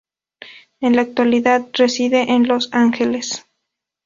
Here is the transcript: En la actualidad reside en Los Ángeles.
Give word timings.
En 0.79 0.95
la 0.95 1.03
actualidad 1.03 1.67
reside 1.77 2.31
en 2.31 2.47
Los 2.47 2.69
Ángeles. 2.71 3.45